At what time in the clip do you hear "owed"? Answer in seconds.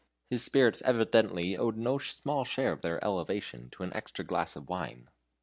1.55-1.77